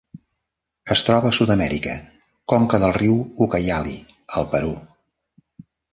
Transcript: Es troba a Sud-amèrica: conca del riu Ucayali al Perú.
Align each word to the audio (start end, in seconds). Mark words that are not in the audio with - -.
Es 0.95 1.01
troba 1.09 1.29
a 1.33 1.35
Sud-amèrica: 1.39 1.93
conca 2.53 2.79
del 2.85 2.95
riu 2.97 3.19
Ucayali 3.47 3.95
al 4.41 4.49
Perú. 4.55 4.73